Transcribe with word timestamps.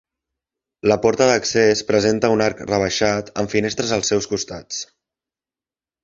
La 0.91 0.95
porta 1.01 1.25
d'accés 1.31 1.83
presenta 1.91 2.31
un 2.35 2.41
arc 2.45 2.63
rebaixat 2.71 3.29
amb 3.41 3.53
finestres 3.55 3.93
als 3.99 4.09
seus 4.13 4.29
costats. 4.33 4.81